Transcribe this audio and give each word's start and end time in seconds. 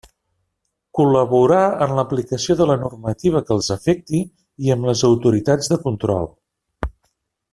Col·laborar 0.99 1.59
en 1.85 1.93
l'aplicació 1.97 2.55
de 2.61 2.67
la 2.71 2.77
normativa 2.85 3.43
que 3.49 3.53
els 3.57 3.69
afecti 3.77 4.23
i 4.69 4.75
amb 4.77 4.89
les 4.91 5.05
autoritats 5.11 5.73
de 5.75 5.79
control. 5.89 6.31